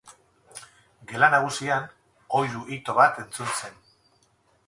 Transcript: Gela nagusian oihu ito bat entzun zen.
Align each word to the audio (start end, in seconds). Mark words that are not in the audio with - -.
Gela 1.11 1.29
nagusian 1.33 1.85
oihu 2.41 2.63
ito 2.79 2.97
bat 3.03 3.23
entzun 3.25 3.55
zen. 3.61 3.79